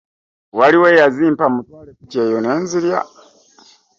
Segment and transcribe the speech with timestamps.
[0.57, 2.99] Waliwo eyazimpa mmutwale ku kyeyo ne nzirya.